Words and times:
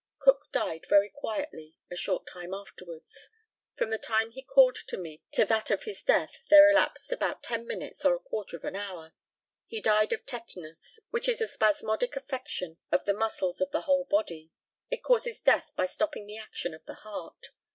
Cook 0.17 0.47
died 0.51 0.87
very 0.87 1.11
quietly 1.11 1.75
a 1.85 1.89
very 1.89 1.97
short 1.97 2.25
time 2.25 2.55
afterwards. 2.55 3.29
From 3.75 3.91
the 3.91 3.99
time 3.99 4.31
he 4.31 4.41
called 4.41 4.77
to 4.87 4.97
me 4.97 5.21
to 5.33 5.45
that 5.45 5.69
of 5.69 5.83
his 5.83 6.01
death 6.01 6.41
there 6.49 6.67
elapsed 6.71 7.11
about 7.11 7.43
ten 7.43 7.67
minutes 7.67 8.03
or 8.03 8.15
a 8.15 8.19
quarter 8.19 8.57
of 8.57 8.63
an 8.63 8.75
hour. 8.75 9.13
He 9.67 9.79
died 9.79 10.11
of 10.11 10.25
tetanus, 10.25 10.99
which 11.11 11.29
is 11.29 11.39
a 11.39 11.45
spasmodic 11.47 12.15
affection 12.15 12.79
of 12.91 13.05
the 13.05 13.13
muscles 13.13 13.61
of 13.61 13.69
the 13.69 13.81
whole 13.81 14.05
body. 14.05 14.49
It 14.89 15.03
causes 15.03 15.39
death 15.39 15.71
by 15.75 15.85
stopping 15.85 16.25
the 16.25 16.39
action 16.39 16.73
of 16.73 16.83
the 16.85 16.95
heart. 16.95 17.51